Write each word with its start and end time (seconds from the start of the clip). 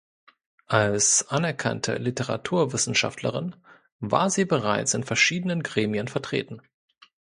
Als 0.65 1.27
anerkannte 1.29 1.97
Literaturwissenschaftlerin 1.97 3.55
war 3.99 4.31
sie 4.31 4.45
bereits 4.45 4.95
in 4.95 5.03
verschiedenen 5.03 5.61
Gremien 5.61 6.07
vertreten. 6.07 6.59